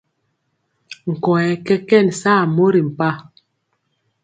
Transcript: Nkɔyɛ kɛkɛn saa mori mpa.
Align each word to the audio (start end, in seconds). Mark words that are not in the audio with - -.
Nkɔyɛ 1.11 1.53
kɛkɛn 1.65 2.07
saa 2.21 2.41
mori 2.55 2.81
mpa. 2.89 3.09